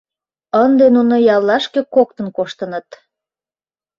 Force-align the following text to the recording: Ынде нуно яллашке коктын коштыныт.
Ынде 0.63 0.85
нуно 0.95 1.15
яллашке 1.35 1.81
коктын 1.95 2.27
коштыныт. 2.37 2.87